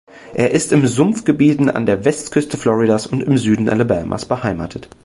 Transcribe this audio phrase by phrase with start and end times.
[0.33, 4.89] Er ist in Sumpfgebieten an der Westküste Floridas und im Süden Alabamas beheimatet.